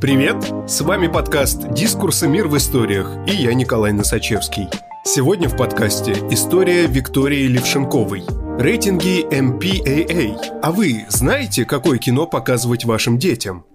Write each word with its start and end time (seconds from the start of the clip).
Привет! 0.00 0.36
С 0.70 0.80
вами 0.82 1.08
подкаст 1.08 1.72
«Дискурсы. 1.72 2.28
Мир 2.28 2.46
в 2.46 2.56
историях» 2.56 3.16
и 3.26 3.32
я 3.32 3.52
Николай 3.52 3.92
Носачевский. 3.92 4.68
Сегодня 5.04 5.48
в 5.48 5.56
подкасте 5.56 6.12
история 6.30 6.86
Виктории 6.86 7.48
Левшенковой. 7.48 8.22
Рейтинги 8.60 9.26
MPAA. 9.26 10.60
А 10.62 10.70
вы 10.70 11.04
знаете, 11.08 11.64
какое 11.64 11.98
кино 11.98 12.28
показывать 12.28 12.84
вашим 12.84 13.18
детям? 13.18 13.66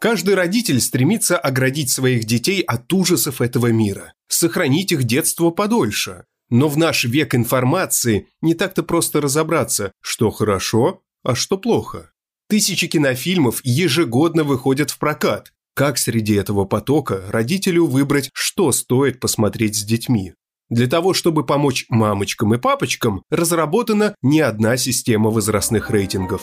Каждый 0.00 0.34
родитель 0.34 0.80
стремится 0.80 1.36
оградить 1.36 1.90
своих 1.90 2.24
детей 2.24 2.62
от 2.62 2.90
ужасов 2.94 3.42
этого 3.42 3.66
мира, 3.66 4.14
сохранить 4.28 4.92
их 4.92 5.04
детство 5.04 5.50
подольше. 5.50 6.24
Но 6.48 6.68
в 6.68 6.78
наш 6.78 7.04
век 7.04 7.34
информации 7.34 8.28
не 8.40 8.54
так-то 8.54 8.82
просто 8.82 9.20
разобраться, 9.20 9.92
что 10.00 10.30
хорошо, 10.30 11.02
а 11.22 11.34
что 11.34 11.58
плохо. 11.58 12.12
Тысячи 12.50 12.88
кинофильмов 12.88 13.60
ежегодно 13.62 14.42
выходят 14.42 14.90
в 14.90 14.98
прокат. 14.98 15.52
Как 15.76 15.98
среди 15.98 16.34
этого 16.34 16.64
потока 16.64 17.22
родителю 17.28 17.86
выбрать, 17.86 18.28
что 18.32 18.72
стоит 18.72 19.20
посмотреть 19.20 19.76
с 19.76 19.84
детьми? 19.84 20.34
Для 20.68 20.88
того, 20.88 21.14
чтобы 21.14 21.46
помочь 21.46 21.86
мамочкам 21.90 22.52
и 22.52 22.58
папочкам, 22.58 23.22
разработана 23.30 24.16
не 24.20 24.40
одна 24.40 24.76
система 24.76 25.30
возрастных 25.30 25.90
рейтингов. 25.90 26.42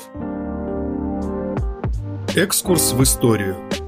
Экскурс 2.36 2.94
в 2.94 3.04
историю– 3.04 3.58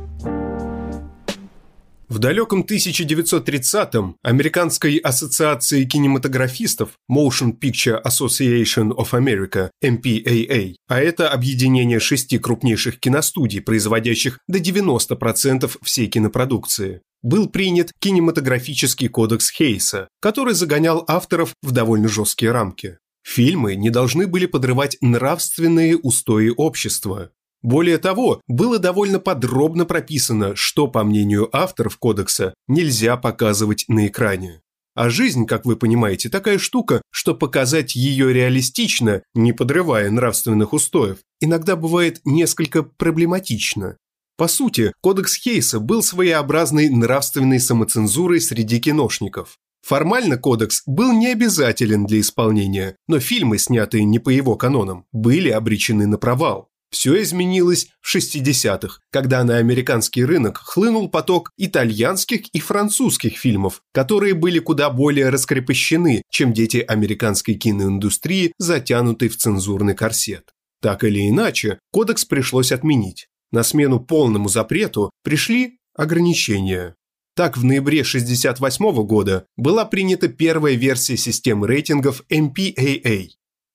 в 2.09 2.18
далеком 2.18 2.66
1930-м 2.68 4.17
Американской 4.23 4.98
ассоциации 4.98 5.86
кинематографистов 5.86 6.90
Motion 7.09 7.58
Picture 7.58 8.02
Association 8.04 8.91
of 8.95 9.12
America, 9.12 9.70
MPAA, 9.84 10.76
а 10.88 11.00
это 11.00 11.30
объединение 11.30 12.00
шести 12.00 12.39
крупнейших 12.39 13.00
киностудий, 13.00 13.61
производящих 13.61 14.39
до 14.47 14.58
90% 14.58 15.72
всей 15.84 16.08
кинопродукции, 16.08 17.02
был 17.22 17.47
принят 17.47 17.92
кинематографический 18.00 19.08
кодекс 19.08 19.52
Хейса, 19.52 20.08
который 20.19 20.56
загонял 20.56 21.06
авторов 21.08 21.53
в 21.62 21.72
довольно 21.72 22.08
жесткие 22.08 22.52
рамки. 22.52 22.97
Фильмы 23.23 23.75
не 23.75 23.91
должны 23.91 24.25
были 24.25 24.47
подрывать 24.47 24.97
нравственные 25.02 25.97
устои 25.97 26.52
общества, 26.56 27.31
более 27.62 27.98
того, 27.98 28.42
было 28.48 28.80
довольно 28.80 29.20
подробно 29.20 29.86
прописано, 29.86 30.56
что, 30.56 30.88
по 30.88 31.04
мнению 31.04 31.50
авторов 31.56 31.98
кодекса, 31.98 32.54
нельзя 32.68 33.18
показывать 33.18 33.86
на 33.88 34.08
экране. 34.08 34.62
А 34.96 35.10
жизнь, 35.10 35.46
как 35.46 35.66
вы 35.66 35.76
понимаете, 35.76 36.30
такая 36.30 36.58
штука, 36.58 37.02
что 37.12 37.34
показать 37.36 37.96
ее 37.96 38.34
реалистично, 38.34 39.22
не 39.34 39.54
подрывая 39.54 40.10
нравственных 40.10 40.74
устоев, 40.74 41.20
иногда 41.40 41.76
бывает 41.76 42.22
несколько 42.26 42.84
проблематично. 42.84 43.98
По 44.38 44.48
сути, 44.48 44.94
кодекс 45.02 45.36
Хейса 45.36 45.80
был 45.80 46.02
своеобразной 46.02 46.90
нравственной 46.90 47.60
самоцензурой 47.60 48.42
среди 48.42 48.80
киношников. 48.80 49.58
Формально 49.86 50.38
кодекс 50.38 50.84
был 50.86 51.14
не 51.14 51.28
обязателен 51.28 52.06
для 52.06 52.20
исполнения, 52.20 52.96
но 53.08 53.20
фильмы, 53.20 53.58
снятые 53.58 54.04
не 54.04 54.20
по 54.20 54.30
его 54.30 54.56
канонам, 54.56 55.06
были 55.12 55.50
обречены 55.50 56.08
на 56.08 56.18
провал. 56.18 56.70
Все 56.92 57.22
изменилось 57.22 57.88
в 58.02 58.16
60-х, 58.16 59.00
когда 59.12 59.44
на 59.44 59.58
американский 59.58 60.26
рынок 60.26 60.58
хлынул 60.58 61.08
поток 61.08 61.52
итальянских 61.58 62.48
и 62.50 62.59
французских 62.59 63.38
фильмов, 63.38 63.81
которые 63.94 64.34
были 64.34 64.59
куда 64.59 64.90
более 64.90 65.30
раскрепощены, 65.30 66.23
чем 66.31 66.52
дети 66.52 66.78
американской 66.78 67.54
киноиндустрии, 67.54 68.54
затянутые 68.58 69.30
в 69.30 69.38
цензурный 69.38 69.94
корсет. 69.94 70.50
Так 70.81 71.04
или 71.04 71.30
иначе, 71.30 71.80
кодекс 71.92 72.26
пришлось 72.26 72.72
отменить. 72.72 73.28
На 73.52 73.64
смену 73.64 74.00
полному 74.00 74.50
запрету 74.50 75.12
пришли 75.24 75.78
ограничения. 75.96 76.96
Так, 77.36 77.58
в 77.58 77.63
ноябре 77.63 78.02
1968 78.02 79.06
года 79.06 79.46
была 79.56 79.86
принята 79.86 80.28
первая 80.28 80.75
версия 80.75 81.18
системы 81.18 81.68
рейтингов 81.68 82.24
MPAA. 82.30 83.30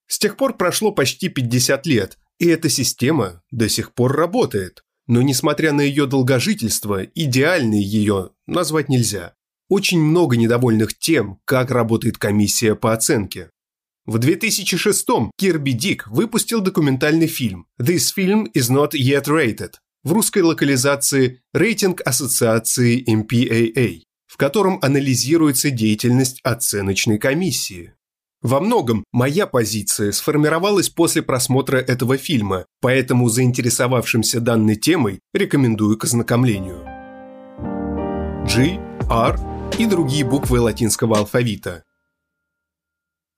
С 0.07 0.19
тех 0.19 0.37
пор 0.37 0.57
прошло 0.57 0.93
почти 0.93 1.29
50 1.29 1.87
лет, 1.87 2.19
и 2.39 2.47
эта 2.47 2.69
система 2.69 3.43
до 3.51 3.69
сих 3.69 3.95
пор 3.95 4.17
работает. 4.17 4.83
Но 5.07 5.23
несмотря 5.23 5.73
на 5.73 5.83
ее 5.83 6.07
долгожительство, 6.07 7.03
идеальной 7.03 7.83
ее 7.83 8.31
назвать 8.47 8.89
нельзя. 8.89 9.35
Очень 9.69 10.01
много 10.01 10.37
недовольных 10.37 10.99
тем, 10.99 11.41
как 11.45 11.71
работает 11.71 12.19
комиссия 12.19 12.75
по 12.75 12.93
оценке. 12.93 13.51
В 14.07 14.17
2006-м 14.17 15.31
Кирби 15.39 15.73
Дик 15.73 16.07
выпустил 16.09 16.61
документальный 16.61 17.27
фильм 17.27 17.67
«This 17.81 18.13
film 18.17 18.47
is 18.55 18.71
not 18.71 18.93
yet 18.93 19.25
rated» 19.25 19.75
в 20.03 20.13
русской 20.13 20.43
локализации 20.43 21.41
«Рейтинг 21.55 22.03
ассоциации 22.05 23.03
MPAA», 23.11 24.03
в 24.27 24.37
котором 24.37 24.79
анализируется 24.83 25.71
деятельность 25.71 26.41
оценочной 26.43 27.19
комиссии. 27.19 27.95
Во 28.45 28.61
многом 28.61 29.07
моя 29.11 29.47
позиция 29.47 30.13
сформировалась 30.13 30.91
после 30.91 31.23
просмотра 31.23 31.79
этого 31.79 32.19
фильма, 32.19 32.67
поэтому 32.83 33.31
заинтересовавшимся 33.31 34.39
данной 34.39 34.77
темой 34.77 35.21
рекомендую 35.33 35.97
к 35.97 36.05
ознакомлению. 36.05 36.85
G, 38.47 38.79
R 39.11 39.41
и 39.79 39.87
другие 39.87 40.27
буквы 40.27 40.61
латинского 40.61 41.17
алфавита. 41.17 41.85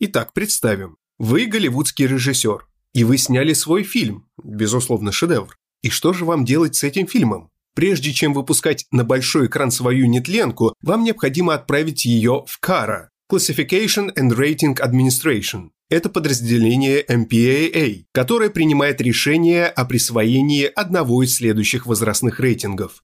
Итак, 0.01 0.33
представим, 0.33 0.97
вы 1.21 1.47
голливудский 1.47 2.09
режиссер, 2.09 2.67
и 2.93 3.05
вы 3.05 3.17
сняли 3.17 3.53
свой 3.53 3.85
фильм, 3.85 4.29
безусловно, 4.43 5.13
шедевр. 5.13 5.57
И 5.83 5.89
что 5.89 6.13
же 6.15 6.25
вам 6.25 6.45
делать 6.45 6.75
с 6.75 6.83
этим 6.83 7.07
фильмом? 7.07 7.53
Прежде 7.75 8.13
чем 8.13 8.35
выпускать 8.35 8.87
на 8.91 9.05
большой 9.05 9.47
экран 9.47 9.71
свою 9.71 10.07
нетленку, 10.07 10.75
вам 10.83 11.05
необходимо 11.05 11.55
отправить 11.55 12.07
ее 12.07 12.43
в 12.49 12.59
Кара, 12.59 13.11
Classification 13.29 14.15
and 14.17 14.31
Rating 14.37 14.77
Administration. 14.77 15.71
Это 15.91 16.09
подразделение 16.09 17.05
MPAA, 17.05 18.05
которое 18.13 18.51
принимает 18.51 19.01
решение 19.01 19.67
о 19.67 19.85
присвоении 19.85 20.65
одного 20.65 21.25
из 21.25 21.35
следующих 21.35 21.87
возрастных 21.87 22.39
рейтингов. 22.39 23.03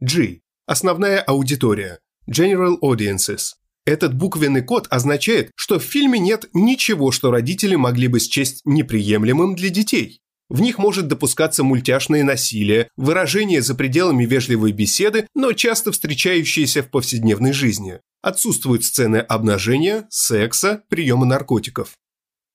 G. 0.00 0.40
Основная 0.66 1.20
аудитория. 1.20 2.00
General 2.30 2.76
Audiences. 2.82 3.52
Этот 3.86 4.14
буквенный 4.14 4.62
код 4.62 4.86
означает, 4.90 5.50
что 5.56 5.78
в 5.78 5.82
фильме 5.82 6.18
нет 6.18 6.50
ничего, 6.52 7.10
что 7.10 7.30
родители 7.30 7.74
могли 7.74 8.08
бы 8.08 8.20
счесть 8.20 8.60
неприемлемым 8.66 9.56
для 9.56 9.70
детей. 9.70 10.21
В 10.52 10.60
них 10.60 10.76
может 10.76 11.08
допускаться 11.08 11.64
мультяшное 11.64 12.22
насилие, 12.22 12.90
выражение 12.94 13.62
за 13.62 13.74
пределами 13.74 14.26
вежливой 14.26 14.72
беседы, 14.72 15.26
но 15.34 15.54
часто 15.54 15.92
встречающиеся 15.92 16.82
в 16.82 16.90
повседневной 16.90 17.54
жизни. 17.54 18.00
Отсутствуют 18.20 18.84
сцены 18.84 19.16
обнажения, 19.16 20.06
секса, 20.10 20.82
приема 20.90 21.24
наркотиков. 21.24 21.94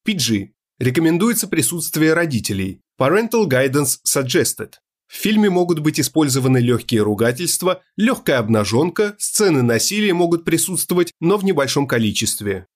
PG. 0.07 0.49
Рекомендуется 0.77 1.47
присутствие 1.47 2.13
родителей. 2.13 2.81
Parental 3.01 3.47
Guidance 3.47 3.97
Suggested. 4.07 4.73
В 5.07 5.15
фильме 5.15 5.49
могут 5.49 5.79
быть 5.79 5.99
использованы 5.99 6.59
легкие 6.59 7.01
ругательства, 7.01 7.81
легкая 7.95 8.37
обнаженка, 8.37 9.15
сцены 9.17 9.63
насилия 9.63 10.13
могут 10.13 10.45
присутствовать, 10.45 11.13
но 11.19 11.37
в 11.37 11.43
небольшом 11.43 11.87
количестве. 11.87 12.67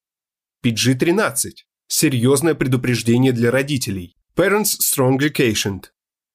PG-13. 0.66 1.52
Серьезное 1.88 2.56
предупреждение 2.56 3.34
для 3.34 3.52
родителей. 3.52 4.16
Parents 4.36 4.80
strongly 4.80 5.30
cautioned. 5.30 5.88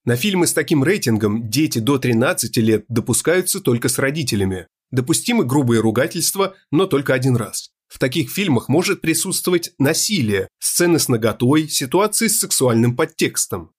На 0.04 0.16
фильмы 0.16 0.46
с 0.46 0.52
таким 0.52 0.84
рейтингом 0.84 1.48
дети 1.48 1.78
до 1.78 1.96
13 1.96 2.54
лет 2.58 2.84
допускаются 2.88 3.58
только 3.58 3.88
с 3.88 3.98
родителями. 3.98 4.66
Допустимы 4.90 5.44
грубые 5.44 5.80
ругательства, 5.80 6.54
но 6.70 6.84
только 6.86 7.14
один 7.14 7.36
раз. 7.36 7.70
В 7.88 7.98
таких 7.98 8.30
фильмах 8.30 8.68
может 8.68 9.00
присутствовать 9.00 9.72
насилие, 9.78 10.48
сцены 10.58 10.98
с 10.98 11.08
наготой, 11.08 11.68
ситуации 11.68 12.28
с 12.28 12.38
сексуальным 12.38 12.94
подтекстом. 12.94 13.72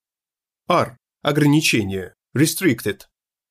R. 0.68 0.98
Ограничения. 1.22 2.16
Restricted. 2.36 3.02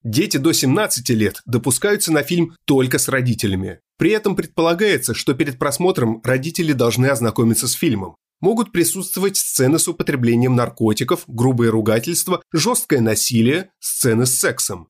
Дети 0.02 0.37
до 0.37 0.52
17 0.52 1.08
лет 1.11 1.43
допускаются 1.46 2.12
на 2.12 2.25
фильм 2.25 2.56
только 2.64 2.99
с 2.99 3.08
родителями. 3.08 3.79
При 3.99 4.11
этом 4.11 4.35
предполагается, 4.35 5.14
что 5.14 5.35
перед 5.35 5.61
просмотром 5.61 6.20
родители 6.25 6.73
должны 6.73 7.06
ознакомиться 7.06 7.69
с 7.69 7.73
фильмом 7.73 8.17
могут 8.41 8.73
присутствовать 8.73 9.37
сцены 9.37 9.79
с 9.79 9.88
употреблением 9.88 10.55
наркотиков, 10.55 11.25
грубые 11.27 11.71
ругательства, 11.71 12.43
жесткое 12.53 13.00
насилие, 13.00 13.71
сцены 13.81 14.27
с 14.27 14.38
сексом. 14.38 14.88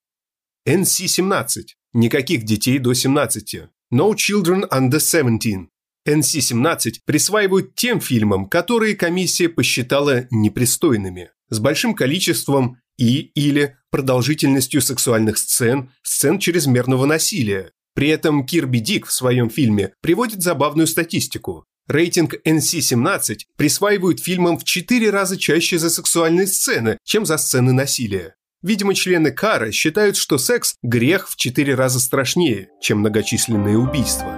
NC-17. 0.67 1.47
Никаких 1.93 2.45
детей 2.45 2.79
до 2.79 2.93
17. 2.93 3.69
No 3.93 4.15
children 4.15 4.69
under 4.71 4.99
17. 4.99 5.69
NC-17 6.07 7.01
присваивают 7.05 7.75
тем 7.75 8.01
фильмам, 8.01 8.49
которые 8.49 8.95
комиссия 8.95 9.49
посчитала 9.49 10.27
непристойными, 10.31 11.31
с 11.51 11.59
большим 11.59 11.95
количеством 11.95 12.79
и 12.99 13.31
или 13.35 13.77
продолжительностью 13.91 14.81
сексуальных 14.81 15.39
сцен, 15.39 15.91
сцен 16.03 16.39
чрезмерного 16.39 17.07
насилия. 17.07 17.73
При 17.95 18.09
этом 18.09 18.45
Кирби 18.45 18.79
Дик 18.79 19.07
в 19.07 19.13
своем 19.13 19.51
фильме 19.51 19.95
приводит 20.01 20.43
забавную 20.43 20.87
статистику. 20.87 21.65
Рейтинг 21.89 22.35
NC-17 22.45 23.39
присваивают 23.57 24.21
фильмам 24.21 24.59
в 24.59 24.65
4 24.65 25.11
раза 25.11 25.37
чаще 25.37 25.79
за 25.79 25.89
сексуальные 25.89 26.49
сцены, 26.49 26.99
чем 27.05 27.25
за 27.25 27.39
сцены 27.39 27.73
насилия. 27.73 28.35
Видимо, 28.63 28.95
члены 28.95 29.31
Кара 29.31 29.71
считают, 29.71 30.17
что 30.17 30.39
секс– 30.39 30.75
грех 30.83 31.29
в 31.29 31.37
четыре 31.37 31.77
раза 31.77 32.01
страшнее, 32.01 32.71
чем 32.81 32.99
многочисленные 32.99 33.79
убийства. 33.79 34.35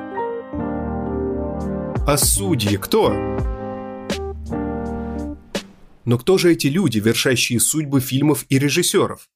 А 2.07 2.17
судьи 2.19 2.77
кто? 2.77 3.15
Но 6.05 6.19
кто 6.19 6.37
же 6.37 6.53
эти 6.53 6.67
люди, 6.67 6.99
вершащие 6.99 7.61
судьбы 7.61 8.01
фильмов 8.01 8.45
и 8.51 8.59
режиссеров? 8.59 9.29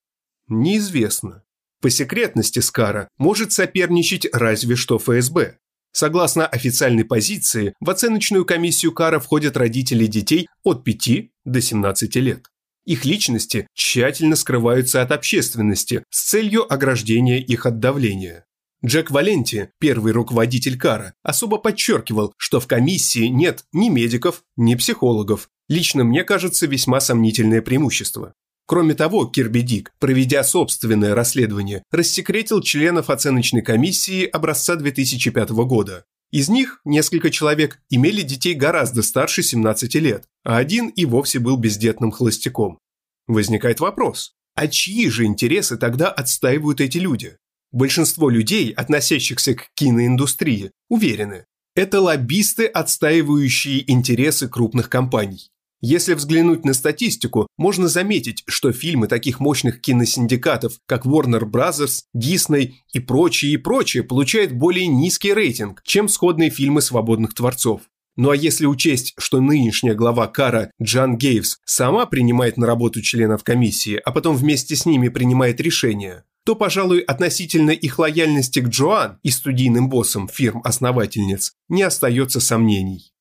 Неизвестно. 0.49 1.45
По 1.81 1.89
секретности 1.89 2.59
Скара 2.59 3.09
может 3.17 3.53
соперничать 3.53 4.27
разве 4.33 4.77
что 4.77 4.99
ФСБ. 4.99 5.59
Согласно 5.93 6.47
официальной 6.47 7.05
позиции, 7.05 7.75
в 7.81 7.91
оценочную 7.91 8.45
комиссию 8.45 8.93
Кара 8.93 9.21
входят 9.21 9.57
родители 9.57 10.07
детей 10.07 10.49
от 10.65 10.85
5 10.85 11.31
до 11.45 11.61
17 11.61 12.17
лет. 12.17 12.47
Их 12.85 13.05
личности 13.05 13.69
тщательно 13.75 14.35
скрываются 14.35 15.03
от 15.03 15.13
общественности 15.13 16.05
с 16.11 16.31
целью 16.31 16.73
ограждения 16.73 17.39
их 17.41 17.67
от 17.67 17.79
давления. 17.79 18.47
Джек 18.85 19.13
Валенти, 19.13 19.71
первый 19.79 20.13
руководитель 20.13 20.77
Кара, 20.77 21.15
особо 21.23 21.59
подчеркивал, 21.59 22.33
что 22.37 22.59
в 22.59 22.67
комиссии 22.67 23.27
нет 23.27 23.65
ни 23.73 23.89
медиков, 23.89 24.43
ни 24.57 24.75
психологов. 24.75 25.49
Лично 25.69 26.03
мне 26.03 26.25
кажется 26.25 26.67
весьма 26.67 27.01
сомнительное 27.01 27.63
преимущество. 27.63 28.35
Кроме 28.67 28.95
того, 28.95 29.27
Кирби 29.27 29.61
Дик, 29.61 29.93
проведя 29.99 30.45
собственное 30.45 31.15
расследование, 31.15 31.83
рассекретил 31.91 32.61
членов 32.61 33.11
оценочной 33.11 33.63
комиссии 33.63 34.25
образца 34.25 34.77
2005 34.77 35.51
года. 35.51 36.05
Из 36.31 36.49
них 36.49 36.81
несколько 36.85 37.31
человек 37.31 37.81
имели 37.91 38.23
детей 38.23 38.55
гораздо 38.55 39.03
старше 39.03 39.43
17 39.43 39.95
лет, 39.97 40.25
а 40.45 40.57
один 40.57 40.89
и 40.89 41.05
вовсе 41.05 41.39
был 41.39 41.57
бездетным 41.57 42.11
холостяком. 42.11 42.79
Возникает 43.27 43.81
вопрос, 43.81 44.33
а 44.55 44.67
чьи 44.67 45.09
же 45.11 45.25
интересы 45.25 45.77
тогда 45.77 46.09
отстаивают 46.09 46.81
эти 46.81 46.99
люди? 46.99 47.37
Большинство 47.71 48.31
людей, 48.31 48.71
относящихся 48.73 49.55
к 49.55 49.69
киноиндустрии, 49.75 50.73
уверены, 50.89 51.45
это 51.75 52.01
лоббисты, 52.01 52.67
отстаивающие 52.67 53.91
интересы 53.91 54.49
крупных 54.49 54.91
компаний. 54.91 55.49
Если 55.85 56.15
взглянуть 56.15 56.65
на 56.65 56.75
статистику, 56.75 57.49
можно 57.59 57.89
заметить, 57.89 58.45
что 58.47 58.71
фильмы 58.71 59.09
таких 59.09 59.41
мощных 59.41 59.81
киносиндикатов, 59.81 60.75
как 60.87 61.05
Warner 61.05 61.43
Bros., 61.43 62.03
Disney 62.17 62.75
и 62.93 63.01
прочие 63.01 63.53
и 63.53 63.57
прочие, 63.57 64.05
получают 64.05 64.53
более 64.53 64.87
низкий 64.87 65.35
рейтинг, 65.35 65.83
чем 65.85 66.09
сходные 66.09 66.51
фильмы 66.51 66.83
свободных 66.83 67.35
творцов. 67.35 67.83
Ну 68.15 68.31
а 68.31 68.37
если 68.37 68.67
учесть, 68.67 69.15
что 69.19 69.41
нынешняя 69.41 69.97
глава 69.97 70.29
Кара 70.29 70.71
Джан 70.81 71.17
Гейвс 71.17 71.59
сама 71.65 72.07
принимает 72.07 72.59
на 72.59 72.67
работу 72.67 73.03
членов 73.03 73.43
комиссии, 73.43 73.97
а 74.05 74.13
потом 74.13 74.37
вместе 74.37 74.77
с 74.77 74.87
ними 74.87 75.09
принимает 75.09 75.61
решения, 75.61 76.25
то, 76.45 76.55
пожалуй, 76.55 77.01
относительно 77.01 77.71
их 77.71 77.99
лояльности 77.99 78.61
к 78.61 78.69
Джоан 78.69 79.19
и 79.25 79.31
студийным 79.31 79.89
боссам 79.89 80.29
фирм-основательниц 80.29 81.55
не 81.69 81.83
остается 81.83 82.39
сомнений. 82.39 83.12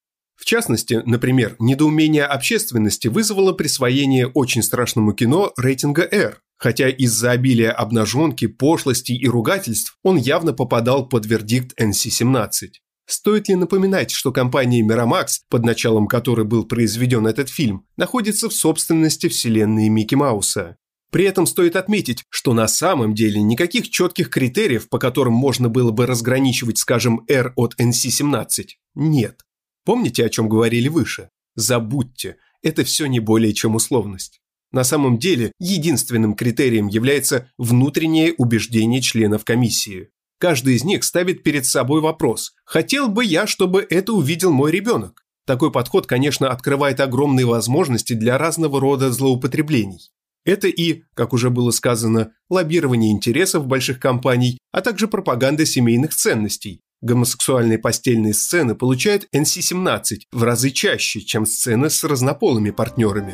В 0.42 0.46
частности, 0.46 1.04
например, 1.06 1.56
недоумение 1.60 2.26
общественности 2.26 3.08
вызвало 3.08 3.54
присвоение 3.54 4.26
очень 4.26 4.64
страшному 4.64 5.14
кино 5.14 5.54
рейтинга 5.56 6.02
R, 6.12 6.40
хотя 6.58 6.90
из-за 6.90 7.30
обилия 7.30 7.72
обнаженки, 7.72 8.48
пошлости 8.48 9.12
и 9.12 9.28
ругательств 9.28 10.00
он 10.02 10.18
явно 10.18 10.52
попадал 10.52 11.08
под 11.08 11.28
вердикт 11.28 11.80
NC-17. 11.80 12.70
Стоит 13.06 13.50
ли 13.50 13.56
напоминать, 13.56 14.10
что 14.10 14.32
компания 14.32 14.82
Miramax, 14.84 15.42
под 15.48 15.64
началом 15.64 16.08
которой 16.08 16.44
был 16.44 16.66
произведен 16.66 17.28
этот 17.28 17.48
фильм, 17.48 17.86
находится 17.96 18.50
в 18.50 18.54
собственности 18.54 19.30
вселенной 19.30 19.90
Микки 19.90 20.16
Мауса? 20.16 20.78
При 21.12 21.26
этом 21.26 21.46
стоит 21.46 21.76
отметить, 21.76 22.24
что 22.30 22.54
на 22.54 22.68
самом 22.68 23.14
деле 23.14 23.44
никаких 23.44 23.92
четких 23.92 24.32
критериев, 24.32 24.90
по 24.90 24.98
которым 24.98 25.34
можно 25.34 25.70
было 25.70 25.92
бы 25.92 26.08
разграничивать, 26.08 26.80
скажем, 26.80 27.26
R 27.28 27.54
от 27.56 27.80
NC-17, 27.80 28.66
нет. 28.96 29.42
Помните, 29.86 30.26
о 30.26 30.30
чем 30.30 30.48
говорили 30.48 30.88
выше? 30.88 31.30
Забудьте, 31.56 32.38
это 32.62 32.84
все 32.84 33.08
не 33.08 33.20
более 33.20 33.54
чем 33.54 33.76
условность. 33.76 34.42
На 34.72 34.84
самом 34.84 35.18
деле, 35.18 35.52
единственным 35.60 36.34
критерием 36.34 36.88
является 36.88 37.50
внутреннее 37.58 38.34
убеждение 38.38 39.02
членов 39.02 39.44
комиссии. 39.44 40.10
Каждый 40.40 40.76
из 40.76 40.84
них 40.84 41.04
ставит 41.04 41.44
перед 41.44 41.66
собой 41.66 42.02
вопрос 42.02 42.54
«Хотел 42.64 43.10
бы 43.10 43.26
я, 43.26 43.46
чтобы 43.48 43.86
это 43.90 44.14
увидел 44.14 44.52
мой 44.52 44.72
ребенок?» 44.72 45.24
Такой 45.46 45.72
подход, 45.72 46.08
конечно, 46.08 46.50
открывает 46.50 47.00
огромные 47.00 47.46
возможности 47.46 48.14
для 48.14 48.38
разного 48.38 48.80
рода 48.80 49.12
злоупотреблений. 49.12 50.10
Это 50.46 50.68
и, 50.68 51.04
как 51.14 51.34
уже 51.34 51.50
было 51.50 51.72
сказано, 51.72 52.32
лоббирование 52.50 53.12
интересов 53.12 53.68
больших 53.68 54.00
компаний, 54.00 54.58
а 54.72 54.82
также 54.82 55.08
пропаганда 55.08 55.66
семейных 55.66 56.16
ценностей, 56.16 56.82
Гомосексуальные 57.02 57.80
постельные 57.80 58.36
сцены 58.36 58.76
получают 58.76 59.28
NC-17 59.36 60.28
в 60.32 60.44
разы 60.44 60.70
чаще, 60.70 61.22
чем 61.22 61.48
сцены 61.48 61.90
с 61.90 62.04
разнополыми 62.04 62.70
партнерами. 62.70 63.34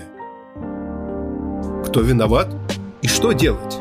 Кто 1.86 2.00
виноват 2.00 2.56
и 3.02 3.08
что 3.08 3.34
делать? 3.34 3.78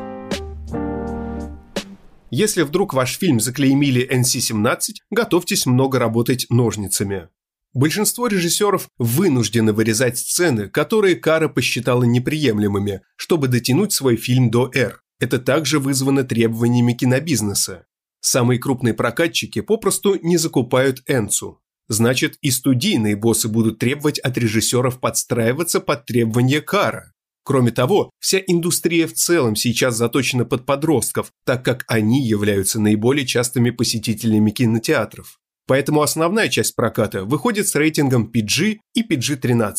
Если 2.33 2.62
вдруг 2.62 2.94
ваш 2.94 3.17
фильм 3.17 3.38
заклеймили 3.38 4.05
NC-17, 4.12 4.79
готовьтесь 5.11 5.67
много 5.67 6.00
работать 6.00 6.47
ножницами. 6.50 7.29
Большинство 7.73 8.27
режиссеров 8.27 8.89
вынуждены 8.99 9.73
вырезать 9.73 10.19
сцены, 10.19 10.69
которые 10.69 11.15
Кара 11.15 11.49
посчитала 11.49 12.03
неприемлемыми, 12.03 13.03
чтобы 13.15 13.47
дотянуть 13.47 13.93
свой 13.93 14.17
фильм 14.17 14.50
до 14.50 14.69
R. 14.75 15.00
Это 15.21 15.39
также 15.39 15.79
вызвано 15.79 16.25
требованиями 16.25 16.94
кинобизнеса. 16.94 17.87
Самые 18.28 18.58
крупные 18.58 18.93
прокатчики 18.93 19.61
попросту 19.61 20.19
не 20.20 20.37
закупают 20.37 21.00
Энцу. 21.06 21.61
Значит, 21.87 22.38
и 22.40 22.50
студийные 22.50 23.14
боссы 23.14 23.46
будут 23.46 23.78
требовать 23.78 24.19
от 24.19 24.37
режиссеров 24.37 24.99
подстраиваться 24.99 25.78
под 25.78 26.06
требования 26.06 26.61
Кара. 26.61 27.12
Кроме 27.44 27.70
того, 27.70 28.11
вся 28.19 28.40
индустрия 28.44 29.06
в 29.06 29.12
целом 29.12 29.55
сейчас 29.55 29.94
заточена 29.94 30.44
под 30.44 30.67
подростков, 30.67 31.31
так 31.44 31.64
как 31.64 31.84
они 31.87 32.26
являются 32.26 32.81
наиболее 32.81 33.25
частыми 33.25 33.70
посетителями 33.70 34.50
кинотеатров. 34.50 35.38
Поэтому 35.69 36.02
основная 36.02 36.49
часть 36.49 36.75
проката 36.75 37.25
выходит 37.25 37.69
с 37.69 37.76
рейтингом 37.76 38.29
PG 38.34 38.79
и 38.93 39.02
PG-13. 39.05 39.75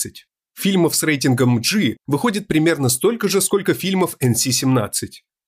Фильмов 0.57 0.95
с 0.95 1.03
рейтингом 1.03 1.59
G 1.59 1.97
выходит 2.07 2.47
примерно 2.47 2.87
столько 2.87 3.27
же, 3.27 3.41
сколько 3.41 3.73
фильмов 3.73 4.15
NC-17. 4.23 4.87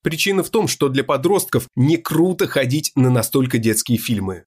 Причина 0.02 0.44
в 0.44 0.50
том, 0.50 0.68
что 0.68 0.90
для 0.90 1.04
подростков 1.04 1.68
не 1.76 1.98
круто 1.98 2.48
ходить 2.48 2.92
на 2.96 3.10
настолько 3.10 3.58
детские 3.58 3.98
фильмы. 3.98 4.46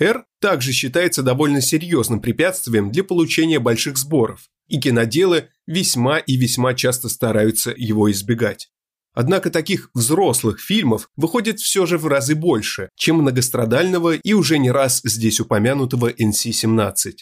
R 0.00 0.24
также 0.40 0.72
считается 0.72 1.22
довольно 1.22 1.60
серьезным 1.60 2.20
препятствием 2.20 2.90
для 2.90 3.04
получения 3.04 3.58
больших 3.58 3.96
сборов, 3.98 4.48
и 4.68 4.80
киноделы 4.80 5.48
весьма 5.66 6.18
и 6.18 6.36
весьма 6.36 6.74
часто 6.74 7.08
стараются 7.08 7.72
его 7.76 8.10
избегать. 8.10 8.70
Однако 9.12 9.50
таких 9.50 9.90
взрослых 9.94 10.60
фильмов 10.60 11.08
выходит 11.16 11.60
все 11.60 11.86
же 11.86 11.98
в 11.98 12.06
разы 12.08 12.34
больше, 12.34 12.88
чем 12.96 13.16
многострадального 13.16 14.16
и 14.16 14.32
уже 14.32 14.58
не 14.58 14.72
раз 14.72 15.00
здесь 15.04 15.38
упомянутого 15.38 16.10
NC-17. 16.10 17.12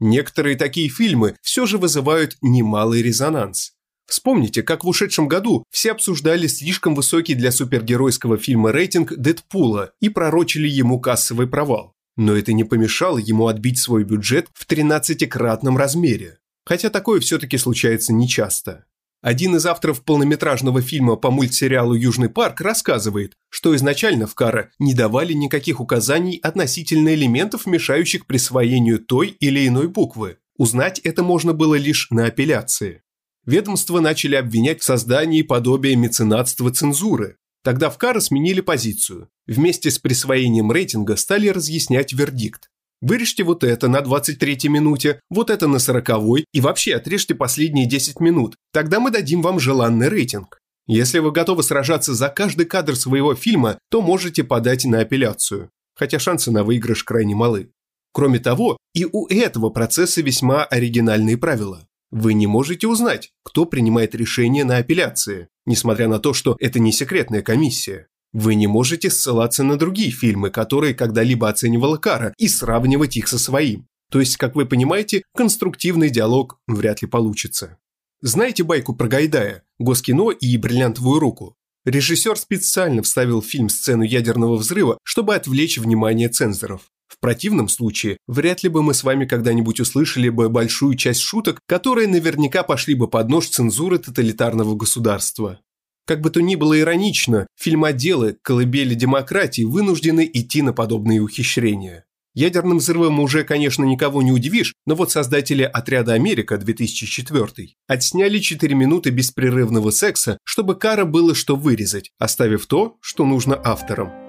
Некоторые 0.00 0.56
такие 0.56 0.90
фильмы 0.90 1.36
все 1.42 1.64
же 1.64 1.78
вызывают 1.78 2.36
немалый 2.42 3.02
резонанс. 3.02 3.72
Вспомните, 4.08 4.62
как 4.62 4.84
в 4.84 4.88
ушедшем 4.88 5.28
году 5.28 5.64
все 5.70 5.92
обсуждали 5.92 6.46
слишком 6.46 6.94
высокий 6.94 7.34
для 7.34 7.52
супергеройского 7.52 8.38
фильма 8.38 8.72
рейтинг 8.72 9.12
Дэдпула 9.14 9.92
и 10.00 10.08
пророчили 10.08 10.66
ему 10.66 10.98
кассовый 10.98 11.46
провал. 11.46 11.92
Но 12.16 12.34
это 12.34 12.54
не 12.54 12.64
помешало 12.64 13.18
ему 13.18 13.48
отбить 13.48 13.78
свой 13.78 14.04
бюджет 14.04 14.48
в 14.54 14.66
13-кратном 14.66 15.76
размере. 15.76 16.38
Хотя 16.64 16.88
такое 16.88 17.20
все-таки 17.20 17.58
случается 17.58 18.14
нечасто. 18.14 18.86
Один 19.20 19.56
из 19.56 19.66
авторов 19.66 20.02
полнометражного 20.02 20.80
фильма 20.80 21.16
по 21.16 21.30
мультсериалу 21.30 21.94
«Южный 21.94 22.30
парк» 22.30 22.62
рассказывает, 22.62 23.34
что 23.50 23.76
изначально 23.76 24.26
в 24.26 24.34
Кара 24.34 24.70
не 24.78 24.94
давали 24.94 25.34
никаких 25.34 25.80
указаний 25.80 26.38
относительно 26.42 27.12
элементов, 27.12 27.66
мешающих 27.66 28.26
присвоению 28.26 29.00
той 29.00 29.28
или 29.28 29.66
иной 29.66 29.88
буквы. 29.88 30.38
Узнать 30.56 30.98
это 31.00 31.22
можно 31.22 31.52
было 31.52 31.74
лишь 31.74 32.08
на 32.10 32.26
апелляции 32.26 33.02
ведомства 33.48 34.00
начали 34.00 34.34
обвинять 34.34 34.82
в 34.82 34.84
создании 34.84 35.42
подобия 35.42 35.96
меценатства 35.96 36.70
цензуры. 36.70 37.38
Тогда 37.64 37.88
в 37.90 37.98
КАРа 37.98 38.20
сменили 38.20 38.60
позицию. 38.60 39.30
Вместе 39.46 39.90
с 39.90 39.98
присвоением 39.98 40.70
рейтинга 40.70 41.16
стали 41.16 41.48
разъяснять 41.48 42.12
вердикт. 42.12 42.68
Вырежьте 43.00 43.44
вот 43.44 43.64
это 43.64 43.88
на 43.88 44.00
23-й 44.00 44.68
минуте, 44.68 45.20
вот 45.30 45.50
это 45.50 45.66
на 45.66 45.76
40-й 45.76 46.44
и 46.52 46.60
вообще 46.60 46.94
отрежьте 46.94 47.34
последние 47.34 47.86
10 47.86 48.20
минут. 48.20 48.56
Тогда 48.72 49.00
мы 49.00 49.10
дадим 49.10 49.40
вам 49.40 49.58
желанный 49.58 50.08
рейтинг. 50.08 50.58
Если 50.86 51.18
вы 51.18 51.32
готовы 51.32 51.62
сражаться 51.62 52.14
за 52.14 52.28
каждый 52.28 52.66
кадр 52.66 52.96
своего 52.96 53.34
фильма, 53.34 53.78
то 53.90 54.02
можете 54.02 54.44
подать 54.44 54.84
на 54.84 55.00
апелляцию. 55.00 55.70
Хотя 55.94 56.18
шансы 56.18 56.50
на 56.50 56.64
выигрыш 56.64 57.02
крайне 57.04 57.34
малы. 57.34 57.70
Кроме 58.12 58.40
того, 58.40 58.76
и 58.94 59.04
у 59.04 59.26
этого 59.26 59.70
процесса 59.70 60.20
весьма 60.20 60.64
оригинальные 60.64 61.38
правила. 61.38 61.87
Вы 62.10 62.34
не 62.34 62.46
можете 62.46 62.86
узнать, 62.86 63.32
кто 63.42 63.66
принимает 63.66 64.14
решение 64.14 64.64
на 64.64 64.78
апелляции, 64.78 65.48
несмотря 65.66 66.08
на 66.08 66.18
то, 66.18 66.32
что 66.32 66.56
это 66.58 66.78
не 66.78 66.92
секретная 66.92 67.42
комиссия. 67.42 68.08
Вы 68.32 68.54
не 68.54 68.66
можете 68.66 69.10
ссылаться 69.10 69.62
на 69.62 69.76
другие 69.76 70.10
фильмы, 70.10 70.50
которые 70.50 70.94
когда-либо 70.94 71.48
оценивала 71.48 71.96
Кара, 71.96 72.34
и 72.38 72.48
сравнивать 72.48 73.16
их 73.16 73.28
со 73.28 73.38
своим. 73.38 73.86
То 74.10 74.20
есть, 74.20 74.36
как 74.36 74.54
вы 74.54 74.64
понимаете, 74.64 75.22
конструктивный 75.34 76.10
диалог 76.10 76.58
вряд 76.66 77.02
ли 77.02 77.08
получится. 77.08 77.78
Знаете 78.20 78.64
байку 78.64 78.94
про 78.94 79.08
Гайдая, 79.08 79.64
Госкино 79.78 80.30
и 80.30 80.56
бриллиантовую 80.56 81.20
руку? 81.20 81.56
Режиссер 81.84 82.36
специально 82.36 83.02
вставил 83.02 83.40
в 83.40 83.46
фильм 83.46 83.68
сцену 83.68 84.02
ядерного 84.02 84.56
взрыва, 84.56 84.98
чтобы 85.04 85.34
отвлечь 85.34 85.78
внимание 85.78 86.28
цензоров. 86.28 86.90
В 87.08 87.18
противном 87.20 87.68
случае, 87.68 88.18
вряд 88.26 88.62
ли 88.62 88.68
бы 88.68 88.82
мы 88.82 88.94
с 88.94 89.02
вами 89.02 89.24
когда-нибудь 89.24 89.80
услышали 89.80 90.28
бы 90.28 90.48
большую 90.48 90.94
часть 90.94 91.22
шуток, 91.22 91.58
которые 91.66 92.06
наверняка 92.06 92.62
пошли 92.62 92.94
бы 92.94 93.08
под 93.08 93.28
нож 93.30 93.48
цензуры 93.48 93.98
тоталитарного 93.98 94.74
государства. 94.74 95.58
Как 96.06 96.20
бы 96.20 96.30
то 96.30 96.40
ни 96.40 96.54
было 96.54 96.78
иронично, 96.78 97.46
фильмоделы, 97.58 98.36
колыбели 98.42 98.94
демократии 98.94 99.62
вынуждены 99.62 100.30
идти 100.32 100.62
на 100.62 100.72
подобные 100.72 101.20
ухищрения. 101.20 102.04
Ядерным 102.34 102.78
взрывом 102.78 103.18
уже, 103.20 103.42
конечно, 103.42 103.84
никого 103.84 104.22
не 104.22 104.30
удивишь, 104.30 104.74
но 104.86 104.94
вот 104.94 105.10
создатели 105.10 105.64
«Отряда 105.64 106.12
Америка» 106.12 106.56
2004 106.56 107.74
отсняли 107.88 108.38
4 108.38 108.74
минуты 108.74 109.10
беспрерывного 109.10 109.90
секса, 109.90 110.38
чтобы 110.44 110.76
кара 110.76 111.04
было 111.04 111.34
что 111.34 111.56
вырезать, 111.56 112.10
оставив 112.18 112.66
то, 112.66 112.96
что 113.00 113.24
нужно 113.24 113.60
авторам. 113.62 114.27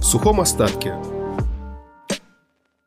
В 0.00 0.02
сухом 0.02 0.40
остатке. 0.40 0.94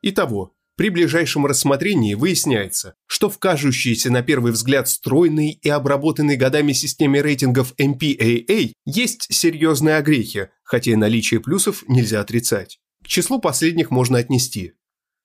Итого, 0.02 0.54
при 0.76 0.90
ближайшем 0.90 1.46
рассмотрении 1.46 2.16
выясняется, 2.16 2.96
что 3.06 3.30
в 3.30 3.38
кажущейся 3.38 4.12
на 4.12 4.24
первый 4.24 4.52
взгляд 4.52 4.90
стройной 4.90 5.52
и 5.52 5.70
обработанной 5.70 6.36
годами 6.36 6.74
системе 6.74 7.22
рейтингов 7.22 7.74
MPAA 7.80 8.74
есть 8.86 9.28
серьезные 9.30 9.98
огрехи, 9.98 10.50
хотя 10.64 10.92
и 10.92 10.96
наличие 10.96 11.40
плюсов 11.40 11.84
нельзя 11.88 12.20
отрицать. 12.20 12.80
К 13.04 13.08
числу 13.08 13.40
последних 13.40 13.92
можно 13.92 14.18
отнести 14.18 14.74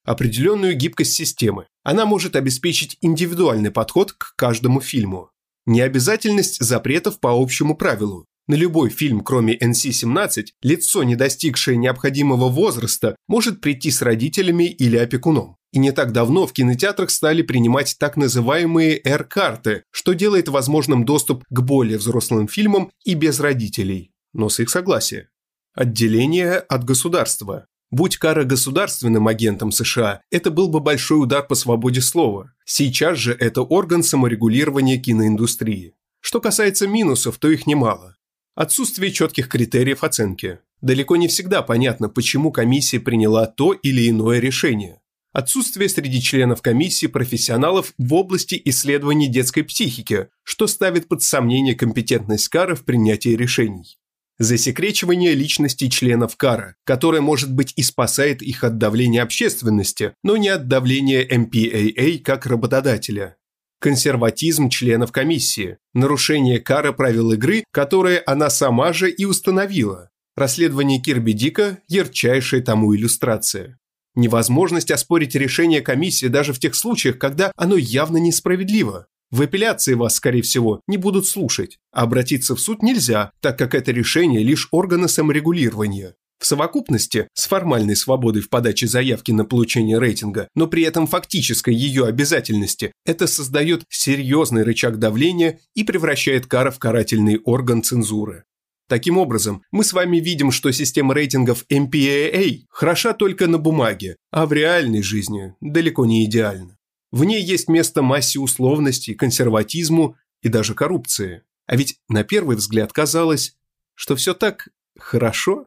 определенную 0.05 0.75
гибкость 0.75 1.13
системы. 1.13 1.67
Она 1.83 2.07
может 2.07 2.35
обеспечить 2.35 2.97
индивидуальный 3.03 3.71
подход 3.71 4.13
к 4.13 4.35
каждому 4.37 4.81
фильму. 4.81 5.31
Необязательность 5.67 6.63
запретов 6.65 7.21
по 7.21 7.31
общему 7.31 7.77
правилу. 7.77 8.25
На 8.49 8.55
любой 8.55 8.89
фильм, 8.89 9.21
кроме 9.21 9.59
NC-17, 9.59 10.47
лицо, 10.63 11.03
не 11.03 11.17
достигшее 11.17 11.77
необходимого 11.77 12.49
возраста, 12.49 13.15
может 13.29 13.61
прийти 13.61 13.91
с 13.91 14.01
родителями 14.01 14.65
или 14.65 14.97
опекуном. 14.97 15.57
И 15.71 15.79
не 15.79 15.93
так 15.93 16.13
давно 16.13 16.47
в 16.47 16.55
кинотеатрах 16.55 17.11
стали 17.11 17.43
принимать 17.43 17.97
так 18.01 18.17
называемые 18.17 18.99
R-карты, 19.05 19.83
что 19.91 20.15
делает 20.15 20.49
возможным 20.49 21.05
доступ 21.05 21.45
к 21.51 21.61
более 21.61 21.99
взрослым 21.99 22.49
фильмам 22.49 22.91
и 23.05 23.13
без 23.13 23.39
родителей, 23.39 24.13
но 24.33 24.49
с 24.49 24.61
их 24.61 24.71
согласия. 24.71 25.29
Отделение 25.75 26.55
от 26.55 26.85
государства. 26.85 27.67
Будь 27.91 28.17
Кара 28.17 28.45
государственным 28.45 29.29
агентом 29.29 29.73
США, 29.73 30.23
это 30.31 30.51
был 30.51 30.69
бы 30.69 30.81
большой 30.81 31.23
удар 31.23 31.47
по 31.47 31.55
свободе 31.55 32.01
слова. 32.01 32.53
Сейчас 32.65 33.19
же 33.19 33.37
это 33.39 33.61
орган 33.61 34.03
саморегулирования 34.03 34.99
киноиндустрии. 34.99 35.95
Что 36.21 36.41
касается 36.41 36.89
минусов, 36.89 37.37
то 37.37 37.49
их 37.51 37.67
немало. 37.67 38.18
Отсутствие 38.59 39.13
четких 39.13 39.49
критериев 39.49 40.03
оценки. 40.03 40.59
Далеко 40.81 41.15
не 41.15 41.29
всегда 41.29 41.63
понятно, 41.63 42.09
почему 42.09 42.51
комиссия 42.51 42.99
приняла 42.99 43.47
то 43.47 43.73
или 43.73 44.11
иное 44.11 44.41
решение. 44.41 45.01
Отсутствие 45.33 45.89
среди 45.89 46.21
членов 46.21 46.61
комиссии 46.61 47.07
профессионалов 47.07 47.93
в 47.99 48.15
области 48.15 48.61
исследований 48.65 49.29
детской 49.29 49.63
психики, 49.63 50.27
что 50.43 50.67
ставит 50.67 51.07
под 51.07 51.23
сомнение 51.23 51.77
компетентность 51.77 52.49
Кара 52.49 52.75
в 52.75 52.85
принятии 52.85 53.37
решений 53.37 53.97
засекречивание 54.41 55.35
личности 55.35 55.89
членов 55.89 56.37
КАРа, 56.37 56.77
которое, 56.85 57.21
может 57.21 57.53
быть, 57.53 57.73
и 57.75 57.83
спасает 57.83 58.41
их 58.41 58.63
от 58.63 58.79
давления 58.79 59.23
общественности, 59.23 60.15
но 60.23 60.37
не 60.37 60.49
от 60.49 60.69
давления 60.69 61.27
MPAA 61.27 62.21
как 62.21 62.47
работодателя. 62.47 63.37
Консерватизм 63.81 64.71
членов 64.71 65.13
комиссии, 65.13 65.79
нарушение 65.95 66.59
КАРа 66.59 66.93
правил 66.93 67.31
игры, 67.33 67.63
которые 67.71 68.19
она 68.27 68.51
сама 68.51 68.93
же 68.93 69.09
и 69.09 69.25
установила. 69.25 70.11
Расследование 70.37 71.01
Кирби 71.01 71.31
Дика– 71.31 71.79
ярчайшая 71.89 72.61
тому 72.61 72.95
иллюстрация. 72.97 73.79
Невозможность 74.17 74.91
оспорить 74.91 75.37
решение 75.37 75.81
комиссии 75.81 76.27
даже 76.27 76.53
в 76.53 76.59
тех 76.59 76.75
случаях, 76.75 77.19
когда 77.19 77.53
оно 77.55 77.77
явно 77.77 78.17
несправедливо. 78.17 79.07
В 79.31 79.43
апелляции 79.43 79.95
вас, 79.95 80.17
скорее 80.17 80.43
всего, 80.43 80.81
не 80.89 80.97
будут 80.97 81.29
слушать, 81.29 81.79
а 81.93 82.03
обратиться 82.03 82.57
в 82.57 82.61
суд 82.61 82.83
нельзя, 82.83 83.31
так 83.41 83.57
как 83.59 83.77
это 83.77 83.93
решение 83.93 84.43
лишь 84.43 84.69
органа 84.73 85.07
саморегулирования. 85.07 86.17
В 86.39 86.47
совокупности 86.47 87.29
с 87.35 87.47
формальной 87.47 87.97
свободой 87.97 88.43
в 88.43 88.49
подаче 88.49 88.87
заявки 88.87 89.33
на 89.33 89.45
получение 89.45 89.99
рейтинга, 89.99 90.49
но 90.55 90.69
при 90.69 90.85
этом 90.85 91.07
фактической 91.07 91.75
ее 91.75 92.07
обязательности, 92.07 92.93
это 93.05 93.27
создает 93.27 93.83
серьезный 93.89 94.63
рычаг 94.63 94.99
давления 94.99 95.59
и 95.75 95.83
превращает 95.83 96.47
кара 96.47 96.71
в 96.71 96.79
карательный 96.79 97.41
орган 97.45 97.83
цензуры. 97.83 98.45
Таким 98.89 99.19
образом, 99.19 99.63
мы 99.71 99.85
с 99.85 99.93
вами 99.93 100.19
видим, 100.19 100.51
что 100.51 100.71
система 100.73 101.13
рейтингов 101.13 101.65
MPAA 101.71 102.63
хороша 102.71 103.13
только 103.13 103.47
на 103.47 103.59
бумаге, 103.59 104.17
а 104.31 104.47
в 104.47 104.53
реальной 104.53 105.03
жизни 105.03 105.55
далеко 105.61 106.07
не 106.07 106.25
идеальна. 106.25 106.79
В 107.11 107.25
ней 107.25 107.43
есть 107.43 107.69
место 107.69 108.03
массе 108.03 108.39
условностей, 108.39 109.15
консерватизму 109.15 110.17
и 110.43 110.49
даже 110.49 110.75
коррупции. 110.75 111.43
А 111.67 111.77
ведь 111.77 111.99
на 112.09 112.25
первый 112.25 112.57
взгляд 112.57 112.93
казалось, 112.93 113.57
что 113.95 114.17
все 114.17 114.33
так 114.33 114.69
хорошо. 114.99 115.67